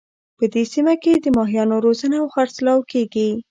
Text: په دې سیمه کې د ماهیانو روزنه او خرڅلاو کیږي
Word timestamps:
په 0.37 0.45
دې 0.53 0.63
سیمه 0.73 0.95
کې 1.03 1.13
د 1.19 1.25
ماهیانو 1.37 1.75
روزنه 1.85 2.15
او 2.21 2.27
خرڅلاو 2.33 2.87
کیږي 2.91 3.29